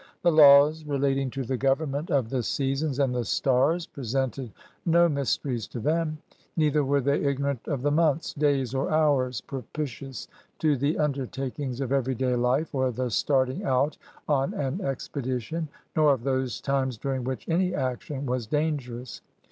[0.23, 4.49] The laws relat ing to the government of the seasons and the stars pre sented
[4.83, 6.17] no mysteries to them,
[6.57, 10.27] neither were they ignorant of the months, days, or hours propitious
[10.57, 13.95] to the under takings of everyday Uf e or the starting out
[14.27, 19.21] on an expedi tion, nor of those times during which any action was dangerous.